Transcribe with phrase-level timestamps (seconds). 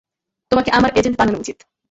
[0.51, 1.57] তোমাকে আমার এজেন্ট বানানো উচিত।